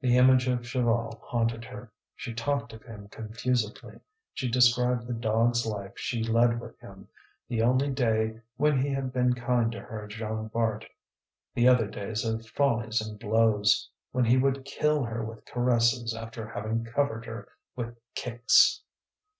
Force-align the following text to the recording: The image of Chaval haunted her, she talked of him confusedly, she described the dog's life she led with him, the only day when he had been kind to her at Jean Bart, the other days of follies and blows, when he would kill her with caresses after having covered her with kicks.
The 0.00 0.16
image 0.16 0.48
of 0.48 0.62
Chaval 0.62 1.20
haunted 1.20 1.66
her, 1.66 1.92
she 2.16 2.34
talked 2.34 2.72
of 2.72 2.82
him 2.82 3.06
confusedly, 3.06 4.00
she 4.34 4.50
described 4.50 5.06
the 5.06 5.12
dog's 5.12 5.64
life 5.64 5.92
she 5.94 6.20
led 6.24 6.60
with 6.60 6.76
him, 6.80 7.06
the 7.46 7.62
only 7.62 7.90
day 7.92 8.40
when 8.56 8.80
he 8.82 8.88
had 8.88 9.12
been 9.12 9.34
kind 9.34 9.70
to 9.70 9.78
her 9.80 10.02
at 10.06 10.10
Jean 10.10 10.48
Bart, 10.48 10.84
the 11.54 11.68
other 11.68 11.86
days 11.86 12.24
of 12.24 12.44
follies 12.44 13.00
and 13.00 13.20
blows, 13.20 13.88
when 14.10 14.24
he 14.24 14.36
would 14.36 14.64
kill 14.64 15.04
her 15.04 15.24
with 15.24 15.44
caresses 15.44 16.12
after 16.12 16.48
having 16.48 16.82
covered 16.82 17.24
her 17.26 17.46
with 17.76 17.96
kicks. 18.16 18.82